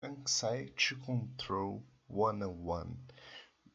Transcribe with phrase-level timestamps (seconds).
[0.00, 2.96] Anxiety Control 101.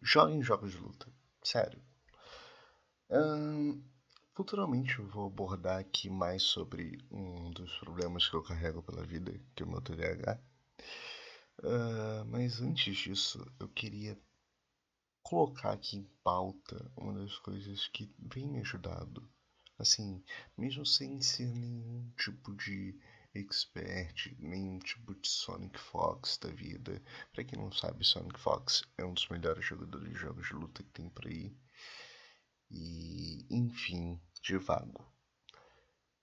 [0.01, 1.11] Joguem jogos de luta.
[1.43, 1.83] Sério.
[4.33, 9.37] futuramente eu vou abordar aqui mais sobre um dos problemas que eu carrego pela vida,
[9.53, 10.39] que é o meu TDAH.
[11.59, 14.17] Uh, mas antes disso, eu queria
[15.21, 19.29] colocar aqui em pauta uma das coisas que vem me ajudado.
[19.77, 20.23] Assim,
[20.57, 22.97] mesmo sem ser nenhum tipo de
[23.35, 24.13] expert,
[24.83, 27.01] tipo de Sonic Fox da vida.
[27.31, 30.83] Para quem não sabe, Sonic Fox é um dos melhores jogadores de jogos de luta
[30.83, 31.55] que tem por aí.
[32.69, 35.05] E, enfim, de vago.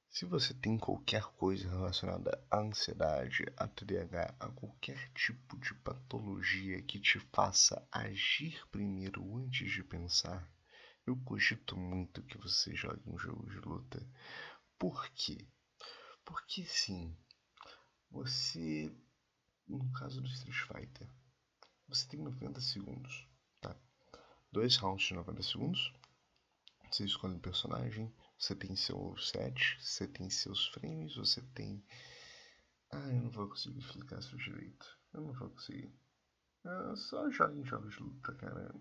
[0.08, 6.82] Se você tem qualquer coisa relacionada à ansiedade, a TDAH, a qualquer tipo de patologia
[6.82, 10.48] que te faça agir primeiro antes de pensar,
[11.06, 14.04] eu cogito muito que você jogue um jogo de luta.
[14.76, 15.46] Por quê?
[16.30, 17.12] Porque sim,
[18.08, 18.96] você,
[19.66, 21.08] no caso do Street Fighter,
[21.88, 23.26] você tem 90 segundos,
[23.60, 23.76] tá?
[24.52, 25.92] Dois rounds de 90 segundos.
[26.88, 31.84] Você escolhe um personagem, você tem seu set, você tem seus frames, você tem.
[32.92, 34.86] Ah, eu não vou conseguir explicar isso direito.
[35.12, 35.92] Eu não vou conseguir.
[36.64, 38.72] É só joga em jogos de luta, cara.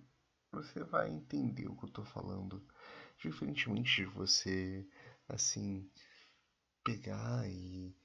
[0.51, 2.63] Você vai entender o que eu tô falando.
[3.17, 4.87] Diferentemente de você,
[5.27, 5.89] assim,
[6.83, 7.95] pegar e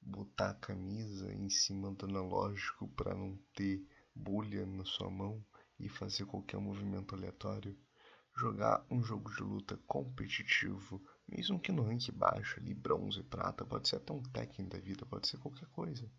[0.00, 5.44] botar a camisa em cima do analógico para não ter bolha na sua mão
[5.78, 7.76] e fazer qualquer movimento aleatório.
[8.36, 13.88] Jogar um jogo de luta competitivo, mesmo que no rank baixo, ali bronze, prata, pode
[13.88, 16.10] ser até um Tekken da vida, pode ser qualquer coisa.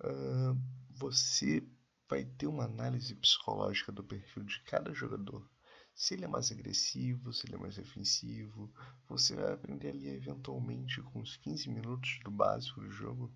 [0.00, 0.56] Uh,
[0.90, 1.66] você
[2.08, 5.48] vai ter uma análise psicológica do perfil de cada jogador
[5.94, 8.72] se ele é mais agressivo, se ele é mais defensivo.
[9.08, 13.32] Você vai aprender ali eventualmente com os 15 minutos do básico do jogo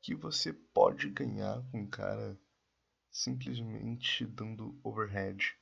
[0.00, 2.38] que você pode ganhar com um cara
[3.10, 5.54] simplesmente dando overhead,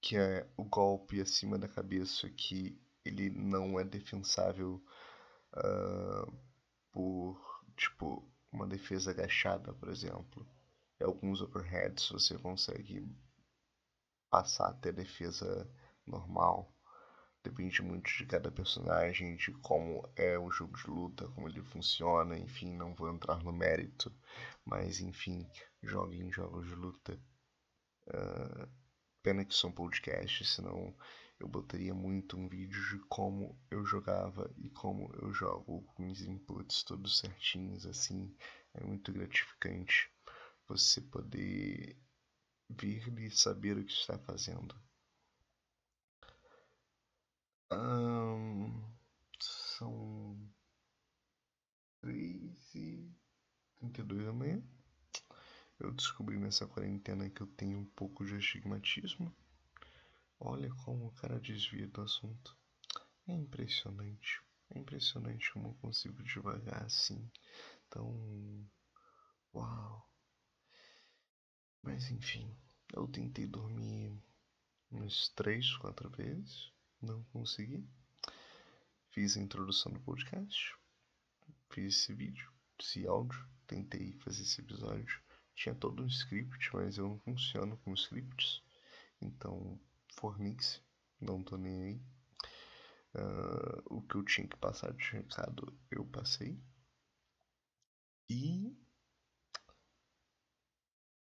[0.00, 4.82] que é o golpe acima da cabeça que ele não é defensável
[5.56, 6.32] uh,
[6.92, 7.40] por
[7.76, 10.46] tipo uma defesa agachada, por exemplo.
[11.00, 13.06] Alguns overheads você consegue
[14.30, 15.68] passar a ter defesa
[16.06, 16.72] normal.
[17.42, 22.38] Depende muito de cada personagem, de como é o jogo de luta, como ele funciona,
[22.38, 24.12] enfim, não vou entrar no mérito.
[24.64, 25.48] Mas enfim,
[25.82, 27.18] joguem jogos de luta.
[28.08, 28.68] Uh,
[29.22, 30.94] pena que são podcasts, senão
[31.38, 36.20] eu botaria muito um vídeo de como eu jogava e como eu jogo, com os
[36.20, 38.36] inputs todos certinhos, assim.
[38.74, 40.10] É muito gratificante
[40.68, 41.96] você poder
[42.78, 44.74] ver e saber o que está fazendo.
[49.80, 50.36] são
[52.00, 53.10] três e
[53.78, 54.62] trinta e dois da manhã.
[55.78, 59.34] Eu descobri nessa quarentena que eu tenho um pouco de astigmatismo.
[60.38, 62.56] Olha como o cara desvia do assunto.
[63.26, 64.42] É impressionante.
[64.70, 67.30] É impressionante como eu consigo devagar assim.
[67.86, 68.68] Então,
[69.54, 70.09] uau.
[71.82, 72.54] Mas enfim,
[72.94, 74.12] eu tentei dormir
[74.90, 77.88] umas três, quatro vezes, não consegui.
[79.10, 80.76] Fiz a introdução do podcast,
[81.70, 85.20] fiz esse vídeo, esse áudio, tentei fazer esse episódio.
[85.54, 88.62] Tinha todo um script, mas eu não funciono com scripts.
[89.20, 89.78] Então,
[90.14, 90.80] fornice,
[91.20, 92.02] não tô nem aí.
[93.14, 96.58] Uh, o que eu tinha que passar de recado, eu passei.
[98.28, 98.79] E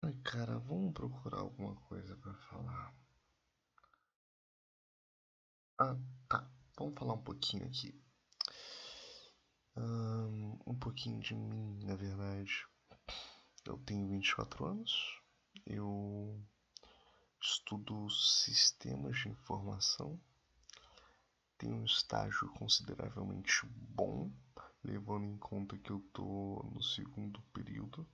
[0.00, 2.94] Ai, cara, vamos procurar alguma coisa para falar.
[5.76, 5.96] Ah,
[6.28, 6.48] tá.
[6.78, 8.00] Vamos falar um pouquinho aqui.
[9.76, 12.64] Um, um pouquinho de mim, na verdade.
[13.64, 15.20] Eu tenho 24 anos.
[15.66, 16.40] Eu
[17.40, 20.20] estudo sistemas de informação.
[21.58, 24.30] Tenho um estágio consideravelmente bom,
[24.84, 28.06] levando em conta que eu tô no segundo período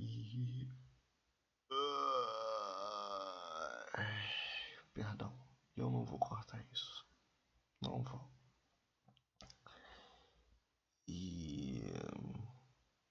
[0.00, 0.68] e.
[4.94, 5.32] perdão,
[5.76, 7.06] eu não vou cortar isso.
[7.82, 8.30] Não vou.
[11.06, 11.82] E.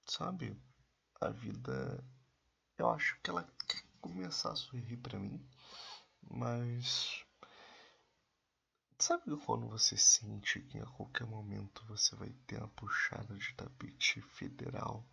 [0.06, 0.56] Sabe,
[1.20, 2.04] a vida.
[2.78, 5.46] Eu acho que ela quer começar a sorrir pra mim,
[6.22, 7.24] mas.
[8.98, 14.20] Sabe quando você sente que a qualquer momento você vai ter uma puxada de tapete
[14.20, 15.06] federal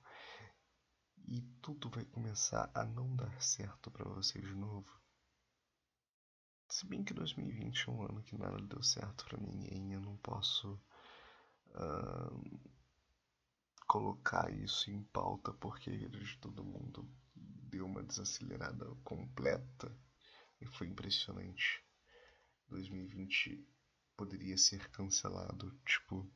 [1.28, 4.90] e tudo vai começar a não dar certo para você de novo.
[6.70, 10.16] Se bem que 2020 é um ano que nada deu certo para ninguém, eu não
[10.18, 10.80] posso
[11.68, 12.60] uh,
[13.88, 19.94] colocar isso em pauta porque de todo mundo deu uma desacelerada completa
[20.62, 21.84] e foi impressionante.
[22.70, 23.66] 2020
[24.16, 26.30] poderia ser cancelado, tipo,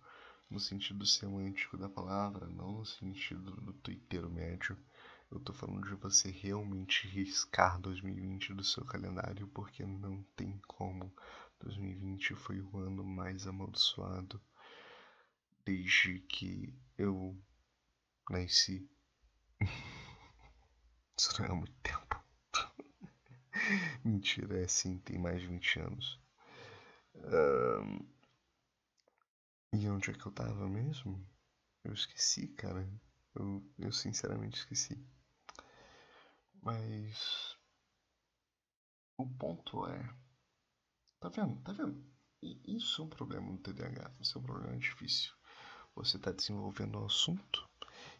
[0.51, 4.77] no sentido semântico da palavra, não no sentido do twitteiro médio.
[5.31, 11.15] Eu tô falando de você realmente riscar 2020 do seu calendário, porque não tem como.
[11.61, 14.41] 2020 foi o ano mais amaldiçoado
[15.63, 17.41] desde que eu
[18.29, 18.89] nasci.
[21.17, 22.21] Isso não é muito tempo.
[24.03, 26.19] Mentira, é sim, tem mais de 20 anos.
[27.15, 28.20] Um...
[29.73, 31.25] E onde é que eu tava mesmo?
[31.81, 32.85] Eu esqueci, cara.
[33.33, 35.01] Eu, eu sinceramente esqueci.
[36.61, 37.57] Mas.
[39.17, 40.13] O ponto é.
[41.21, 41.61] Tá vendo?
[41.61, 42.05] Tá vendo?
[42.41, 44.13] E isso é um problema no TDAH.
[44.19, 45.31] Isso é um problema difícil.
[45.95, 47.65] Você está desenvolvendo o assunto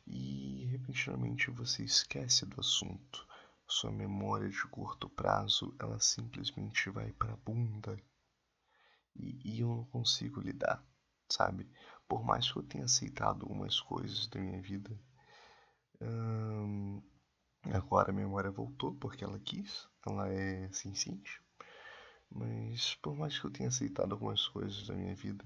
[0.08, 3.28] e repentinamente você esquece do assunto.
[3.68, 8.02] Sua memória de curto prazo ela simplesmente vai para bunda.
[9.14, 10.82] E, e eu não consigo lidar
[11.32, 11.70] sabe?
[12.08, 15.00] Por mais que eu tenha aceitado algumas coisas da minha vida,
[16.02, 17.02] hum,
[17.72, 21.42] agora a memória voltou porque ela quis, ela é sensível.
[22.30, 25.46] Mas por mais que eu tenha aceitado algumas coisas da minha vida,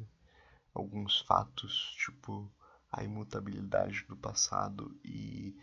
[0.74, 2.52] alguns fatos, tipo
[2.92, 5.56] a imutabilidade do passado e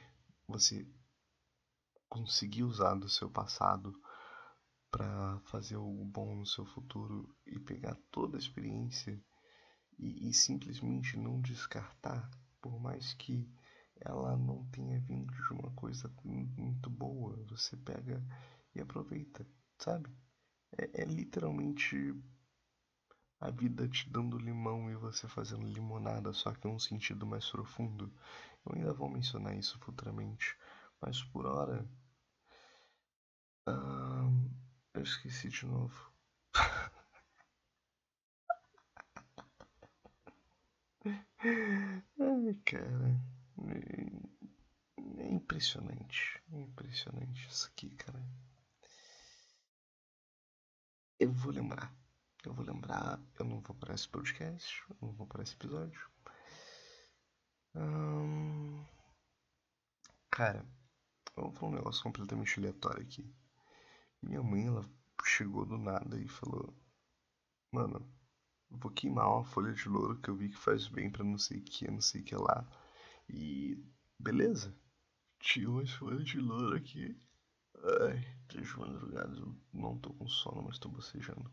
[0.47, 0.87] você
[2.09, 3.99] conseguir usar do seu passado
[4.91, 9.19] para fazer algo bom no seu futuro e pegar toda a experiência
[9.99, 12.31] e, e simplesmente não descartar,
[12.61, 13.49] por mais que
[14.01, 18.23] ela não tenha vindo de uma coisa muito boa, você pega
[18.75, 19.47] e aproveita,
[19.79, 20.11] sabe?
[20.79, 22.15] É, é, literalmente
[23.41, 28.13] a vida te dando limão e você fazendo limonada, só que um sentido mais profundo.
[28.65, 30.57] Eu ainda vou mencionar isso futuramente,
[31.01, 31.87] mas por hora.
[34.95, 36.13] eu esqueci de novo.
[41.05, 43.21] Ai, cara.
[43.69, 46.43] É, é impressionante.
[46.53, 48.23] É impressionante isso aqui, cara.
[51.19, 51.95] Eu vou lembrar.
[52.45, 53.21] Eu vou lembrar.
[53.39, 54.83] Eu não vou para esse podcast.
[54.89, 56.11] Eu não vou para esse episódio.
[57.75, 58.85] Hum...
[60.31, 60.67] Cara,
[61.37, 63.35] eu vou falar um negócio completamente aleatório aqui.
[64.23, 64.85] Minha mãe, ela
[65.25, 66.75] chegou do nada e falou:
[67.71, 68.07] Mano,
[68.79, 71.59] vou queimar uma folha de louro que eu vi que faz bem para não sei
[71.59, 72.67] o que, não sei o que lá.
[73.29, 73.79] E
[74.19, 74.75] beleza.
[75.39, 77.17] Tinha umas folhas de louro aqui.
[78.01, 81.51] Ai, três madrugadas, eu não tô com sono, mas tô bocejando.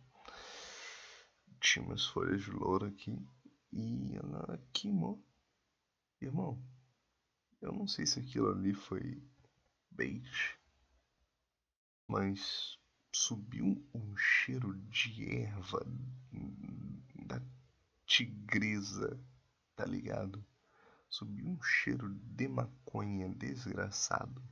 [1.59, 3.17] Tinha umas folhas de louro aqui
[3.71, 5.23] e ela queimou.
[6.21, 6.61] Irmão,
[7.61, 9.21] eu não sei se aquilo ali foi
[9.91, 10.59] bait,
[12.07, 12.78] mas
[13.11, 15.85] subiu um cheiro de erva
[17.25, 17.41] da
[18.05, 19.19] tigresa,
[19.75, 20.45] tá ligado?
[21.09, 24.43] Subiu um cheiro de maconha desgraçado.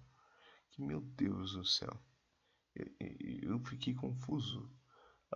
[0.71, 2.01] Que meu Deus do céu.
[3.41, 4.71] Eu, fiquei confuso.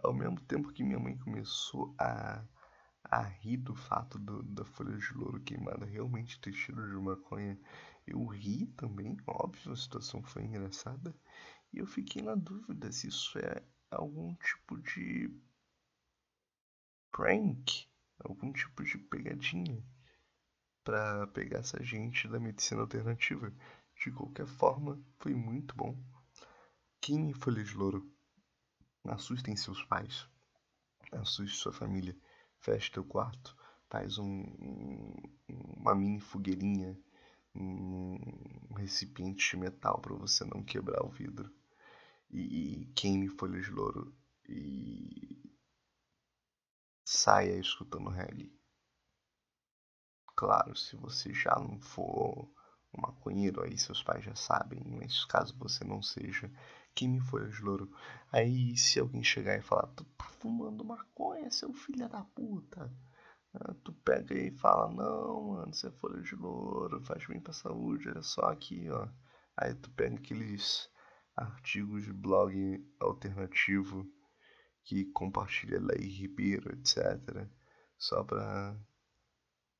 [0.03, 2.45] Ao mesmo tempo que minha mãe começou a,
[3.03, 7.59] a rir do fato do, da folha de louro queimada realmente ter cheiro de maconha,
[8.05, 11.15] eu ri também, óbvio, a situação foi engraçada.
[11.73, 15.29] E eu fiquei na dúvida se isso é algum tipo de
[17.11, 17.87] prank,
[18.19, 19.83] algum tipo de pegadinha
[20.83, 23.53] para pegar essa gente da medicina alternativa.
[23.95, 25.95] De qualquer forma, foi muito bom.
[26.99, 28.11] Queime folha de louro.
[29.05, 30.27] Assustem seus pais.
[31.11, 32.17] Assuste sua família.
[32.59, 33.55] Feche teu quarto.
[33.89, 34.43] Faz um,
[35.77, 36.97] uma mini fogueirinha.
[37.53, 41.51] Um recipiente de metal para você não quebrar o vidro.
[42.31, 44.15] E, e queime folha de louro.
[44.47, 45.53] E
[47.05, 48.51] saia escutando reggae.
[50.35, 52.49] Claro, se você já não for
[52.93, 56.51] um maconheiro, aí seus pais já sabem, mas caso você não seja,
[56.95, 57.91] queime folhas de louro.
[58.31, 62.91] Aí se alguém chegar e falar, tu tá fumando maconha, seu filho da puta.
[63.53, 67.53] Ah, tu pega e fala, não, mano, isso é folha de louro, faz bem pra
[67.53, 69.07] saúde, olha só aqui, ó.
[69.57, 70.89] Aí tu pega aqueles
[71.41, 72.53] artigos de blog
[72.99, 74.07] alternativo
[74.83, 77.47] que compartilha Lei Ribeiro, etc.
[77.97, 78.77] Só para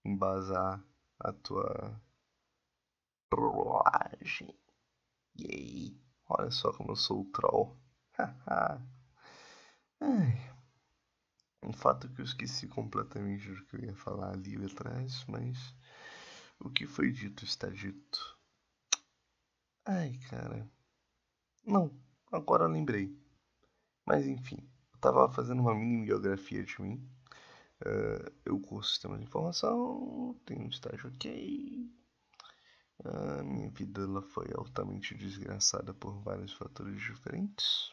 [0.04, 0.84] embasar
[1.20, 2.02] a tua
[3.30, 4.56] trollagem.
[5.36, 7.78] E aí, olha só como eu sou o troll.
[10.00, 10.52] Ai,
[11.64, 15.76] um fato que eu esqueci completamente do que eu ia falar ali atrás, mas
[16.60, 18.38] o que foi dito está dito.
[19.86, 20.70] Ai, cara.
[21.66, 21.92] Não,
[22.32, 23.16] agora lembrei.
[24.06, 24.58] Mas enfim,
[24.94, 27.08] eu tava fazendo uma mini biografia de mim.
[27.82, 31.90] Uh, eu curso sistema de informação, tenho um estágio ok.
[33.04, 37.92] A minha vida ela foi altamente desgraçada por vários fatores diferentes.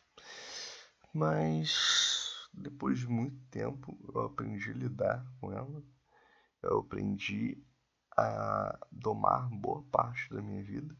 [1.14, 5.82] Mas depois de muito tempo eu aprendi a lidar com ela.
[6.62, 7.62] Eu aprendi
[8.16, 10.94] a domar boa parte da minha vida.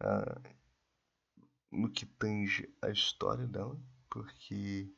[0.00, 0.65] Uh,
[1.76, 3.78] no que tange a história dela,
[4.08, 4.90] porque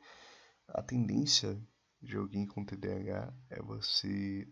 [0.68, 1.60] a tendência
[2.00, 4.48] de alguém com TDAH é você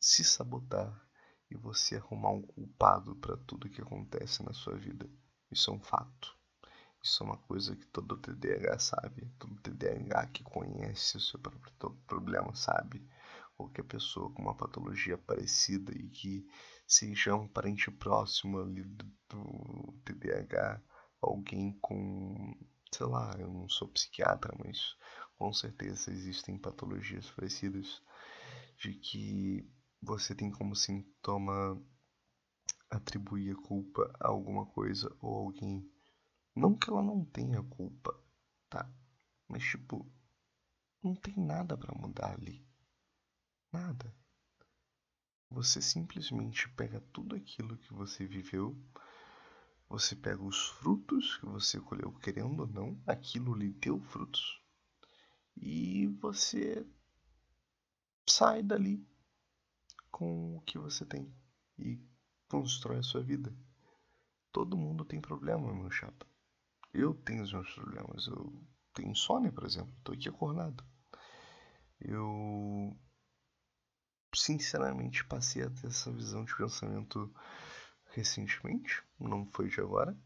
[0.00, 1.06] se sabotar
[1.50, 5.08] e você arrumar um culpado para tudo que acontece na sua vida.
[5.50, 6.34] Isso é um fato.
[7.02, 9.30] Isso é uma coisa que todo TDAH sabe.
[9.38, 11.72] Todo TDAH que conhece o seu próprio
[12.06, 13.06] problema sabe.
[13.54, 16.46] Qualquer pessoa com uma patologia parecida e que
[16.86, 20.82] seja um parente próximo ali do, do TDAH
[21.28, 22.54] alguém com,
[22.92, 24.96] sei lá, eu não sou psiquiatra, mas
[25.36, 28.02] com certeza existem patologias parecidas
[28.78, 29.68] de que
[30.00, 31.82] você tem como sintoma
[32.90, 35.90] atribuir a culpa a alguma coisa ou alguém.
[36.54, 38.18] Não que ela não tenha culpa,
[38.68, 38.90] tá?
[39.48, 40.10] Mas tipo,
[41.02, 42.66] não tem nada para mudar ali.
[43.72, 44.14] Nada.
[45.50, 48.76] Você simplesmente pega tudo aquilo que você viveu
[49.88, 54.60] você pega os frutos que você colheu, querendo ou não, aquilo lhe deu frutos.
[55.56, 56.86] E você
[58.28, 59.06] sai dali
[60.10, 61.32] com o que você tem
[61.78, 62.00] e
[62.48, 63.54] constrói a sua vida.
[64.52, 66.26] Todo mundo tem problema, meu chapa.
[66.92, 68.26] Eu tenho os meus problemas.
[68.26, 69.92] Eu tenho insônia, por exemplo.
[69.98, 70.82] Estou aqui acordado.
[72.00, 72.96] Eu
[74.34, 77.32] sinceramente passei a ter essa visão de pensamento
[78.16, 80.16] recentemente, não foi de agora.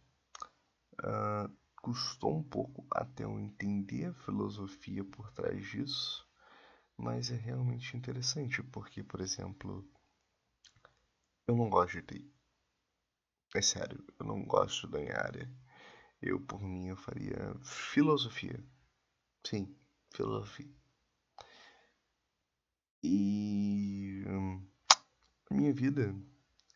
[1.03, 6.27] Uh, custou um pouco até eu entender a filosofia por trás disso,
[6.97, 9.89] mas é realmente interessante, porque, por exemplo,
[11.47, 12.35] eu não gosto de TI.
[13.55, 15.49] É sério, eu não gosto da minha área.
[16.23, 18.65] Eu, por mim, eu faria filosofia.
[19.47, 19.77] Sim,
[20.15, 20.71] filosofia.
[23.03, 24.67] E hum,
[25.51, 26.15] minha vida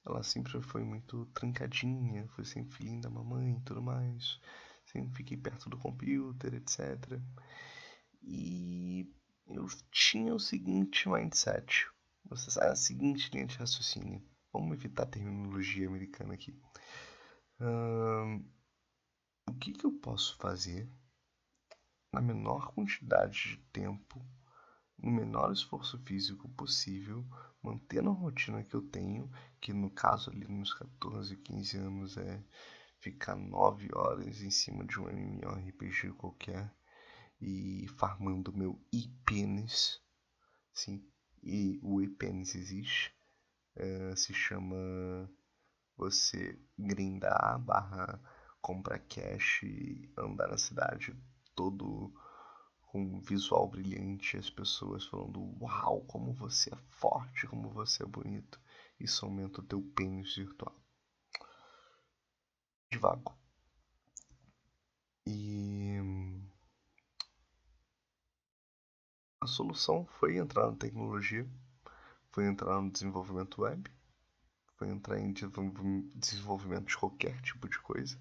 [0.06, 4.38] ela sempre foi muito trancadinha, foi sempre filhinha da mamãe e tudo mais.
[4.84, 7.20] Sempre fiquei perto do computer, etc.
[8.22, 9.10] E
[9.46, 11.88] eu tinha o seguinte mindset.
[12.26, 14.22] Você sabe a seguinte linha de raciocínio.
[14.52, 16.54] Vamos evitar a terminologia americana aqui.
[19.48, 20.88] o que, que eu posso fazer
[22.12, 24.24] na menor quantidade de tempo,
[24.98, 27.24] no menor esforço físico possível,
[27.62, 32.44] mantendo a rotina que eu tenho, que no caso ali nos 14, 15 anos é
[32.98, 36.74] ficar 9 horas em cima de um MMORPG qualquer
[37.40, 40.00] e farmando meu e-pênis,
[40.72, 41.06] sim,
[41.42, 43.14] e o e-pênis existe,
[43.76, 45.30] é, se chama
[45.96, 48.20] você grindar barra
[48.60, 51.14] comprar cash e andar na cidade
[51.54, 52.12] todo
[52.94, 58.06] com um visual brilhante, as pessoas falando: Uau, como você é forte, como você é
[58.06, 58.60] bonito.
[59.00, 60.72] Isso aumenta o teu pênis virtual.
[62.92, 63.36] Devago.
[65.26, 65.98] E.
[69.42, 71.44] A solução foi entrar na tecnologia,
[72.30, 73.90] foi entrar no desenvolvimento web,
[74.76, 78.16] foi entrar em desenvolvimento de qualquer tipo de coisa,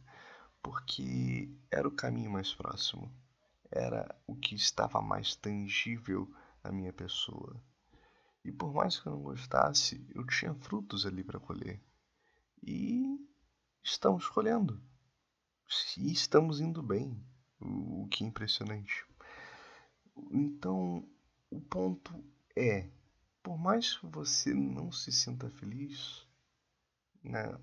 [0.64, 3.10] porque era o caminho mais próximo
[3.74, 6.32] era o que estava mais tangível
[6.64, 7.60] na minha pessoa.
[8.46, 11.82] E por mais que eu não gostasse, eu tinha frutos ali para colher.
[12.62, 13.20] E
[13.82, 14.82] estamos colhendo.
[15.98, 17.20] E estamos indo bem,
[17.60, 19.06] o que é impressionante.
[20.32, 21.08] Então,
[21.50, 22.24] o ponto
[22.56, 22.90] é,
[23.42, 26.28] por mais que você não se sinta feliz
[27.24, 27.60] na,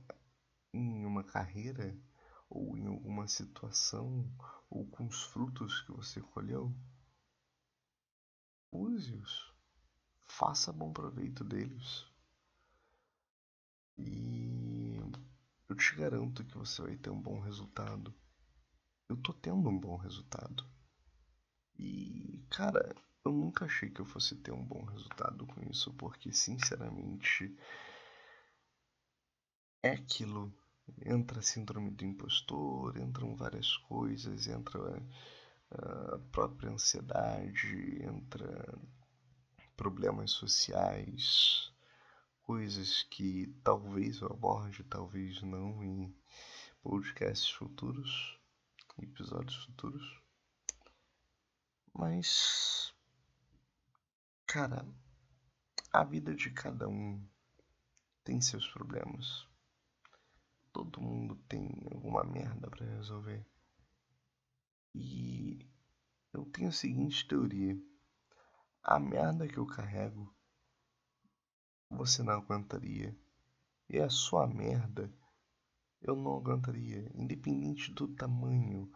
[0.73, 1.97] em uma carreira
[2.49, 4.29] ou em alguma situação
[4.71, 6.73] ou com os frutos que você colheu,
[8.71, 9.53] use-os,
[10.29, 12.07] faça bom proveito deles.
[13.99, 14.97] E
[15.69, 18.15] eu te garanto que você vai ter um bom resultado.
[19.09, 20.65] Eu tô tendo um bom resultado.
[21.77, 26.33] E, cara, eu nunca achei que eu fosse ter um bom resultado com isso, porque,
[26.33, 27.57] sinceramente,
[29.83, 30.55] é aquilo
[31.05, 35.03] entra a síndrome do impostor, entram várias coisas, entra
[35.71, 38.79] a própria ansiedade, entra
[39.77, 41.73] problemas sociais,
[42.43, 46.15] coisas que talvez eu aborde, talvez não em
[46.83, 48.39] podcasts futuros,
[48.99, 50.21] episódios futuros.
[51.93, 52.95] Mas,
[54.47, 54.87] cara,
[55.93, 57.25] a vida de cada um
[58.25, 59.50] tem seus problemas.
[60.73, 63.47] Todo mundo tem alguma merda para resolver.
[64.95, 65.69] E
[66.33, 67.77] eu tenho a seguinte teoria:
[68.83, 70.35] a merda que eu carrego
[71.91, 73.17] você não aguentaria.
[73.89, 75.13] E a sua merda
[76.01, 78.91] eu não aguentaria, independente do tamanho.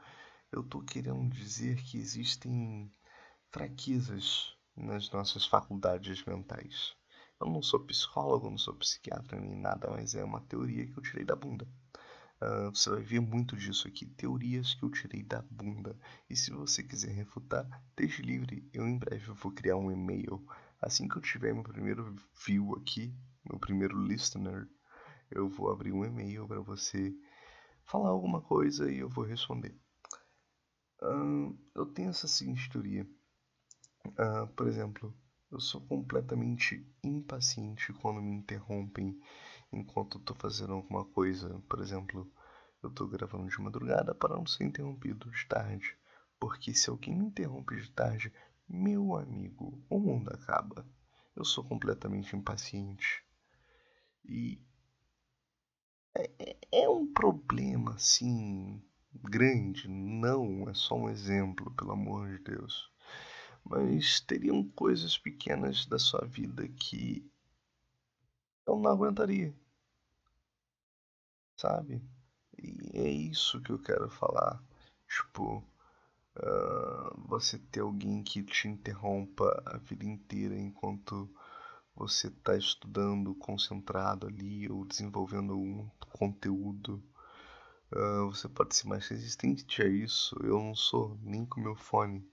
[0.50, 2.90] Eu tô querendo dizer que existem
[3.50, 6.96] fraquezas nas nossas faculdades mentais.
[7.40, 11.02] Eu não sou psicólogo, não sou psiquiatra nem nada, mas é uma teoria que eu
[11.02, 11.66] tirei da bunda.
[12.40, 15.98] Uh, você vai ver muito disso aqui, teorias que eu tirei da bunda.
[16.28, 18.68] E se você quiser refutar, deixe livre.
[18.72, 20.44] Eu em breve vou criar um e-mail.
[20.80, 22.14] Assim que eu tiver meu primeiro
[22.44, 23.14] view aqui,
[23.44, 24.68] meu primeiro listener,
[25.30, 27.14] eu vou abrir um e-mail para você
[27.84, 29.74] falar alguma coisa e eu vou responder.
[31.02, 33.08] Uh, eu tenho essa seguinte teoria.
[34.06, 35.14] Uh, por exemplo,
[35.54, 39.16] eu sou completamente impaciente quando me interrompem
[39.72, 41.62] enquanto estou fazendo alguma coisa.
[41.68, 42.28] Por exemplo,
[42.82, 45.96] eu estou gravando de madrugada para não ser interrompido de tarde.
[46.40, 48.32] Porque se alguém me interrompe de tarde,
[48.68, 50.84] meu amigo, o mundo acaba.
[51.36, 53.24] Eu sou completamente impaciente.
[54.24, 54.60] E
[56.16, 58.82] é, é, é um problema, assim,
[59.14, 59.86] grande.
[59.88, 62.93] Não é só um exemplo, pelo amor de Deus
[63.64, 67.26] mas teriam coisas pequenas da sua vida que
[68.66, 69.54] eu não aguentaria.
[71.56, 72.02] Sabe?
[72.58, 74.62] E é isso que eu quero falar.
[75.08, 75.64] Tipo,
[76.36, 81.28] uh, você ter alguém que te interrompa a vida inteira enquanto
[81.94, 87.02] você está estudando concentrado ali ou desenvolvendo um conteúdo.
[87.92, 90.36] Uh, você pode ser mais resistente a isso.
[90.42, 92.26] Eu não sou nem com meu fone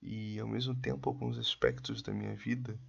[0.00, 2.80] e ao mesmo tempo alguns aspectos da minha vida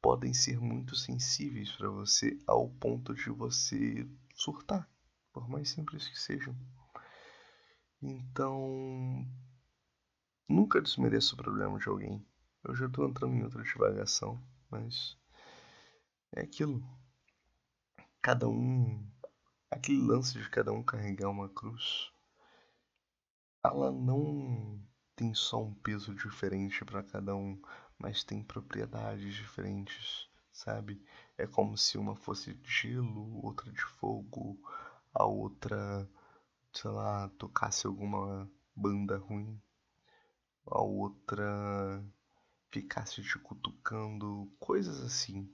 [0.00, 4.88] podem ser muito sensíveis para você ao ponto de você surtar,
[5.32, 6.54] por mais simples que sejam.
[8.02, 9.26] Então,
[10.48, 12.26] nunca desmereça o problema de alguém.
[12.62, 15.16] Eu já estou entrando em outra divagação, mas
[16.34, 16.82] é aquilo.
[18.20, 19.06] Cada um,
[19.70, 22.10] aquele lance de cada um carregar uma cruz,
[23.64, 24.78] ela não
[25.16, 27.60] tem só um peso diferente para cada um,
[27.98, 31.04] mas tem propriedades diferentes, sabe?
[31.38, 34.58] É como se uma fosse de gelo, outra de fogo,
[35.12, 36.08] a outra,
[36.72, 39.60] sei lá, tocasse alguma banda ruim,
[40.66, 42.04] a outra
[42.70, 45.50] ficasse te cutucando, coisas assim.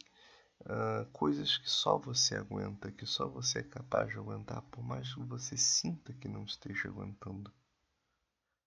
[0.63, 5.15] Uh, coisas que só você aguenta, que só você é capaz de aguentar, por mais
[5.15, 7.51] que você sinta que não esteja aguentando.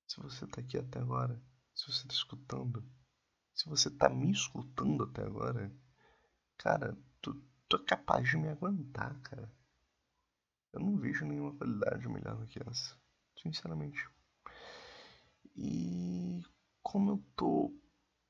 [0.07, 1.41] Se você está aqui até agora,
[1.73, 2.83] se você está escutando,
[3.53, 5.71] se você está me escutando até agora,
[6.57, 7.33] cara, tu,
[7.67, 9.51] tu é capaz de me aguentar, cara.
[10.71, 12.97] Eu não vejo nenhuma qualidade melhor do que essa,
[13.41, 14.09] sinceramente.
[15.55, 16.43] E
[16.81, 17.73] como eu tô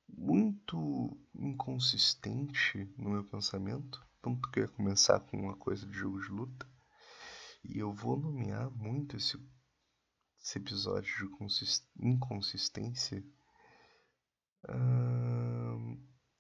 [0.08, 6.22] muito inconsistente no meu pensamento, tanto que eu ia começar com uma coisa de jogo
[6.22, 6.68] de luta,
[7.64, 9.38] e eu vou nomear muito esse
[10.44, 13.24] esse episódio de inconsistência,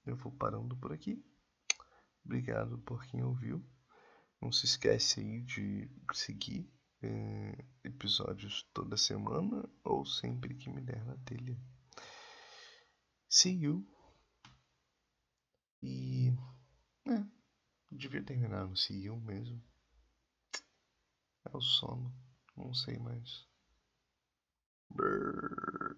[0.06, 1.26] eu vou parando por aqui.
[2.26, 3.66] Obrigado por quem ouviu.
[4.42, 6.70] Não se esquece aí de seguir
[7.02, 11.58] eh, episódios toda semana ou sempre que me der na telha.
[13.30, 13.88] See you.
[15.82, 16.30] E.
[17.08, 17.26] É,
[17.89, 19.63] devia terminar no see you mesmo.
[21.46, 22.13] É o sono.
[22.58, 23.53] Não sei mais.
[24.95, 25.95] Brrr.